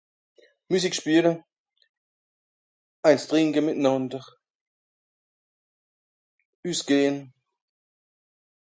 Musique 0.69 0.95
schpeele 0.97 1.31
ains 3.07 3.23
trìnke 3.29 3.61
mìtnànder 3.65 4.23
üssgehn 6.69 7.17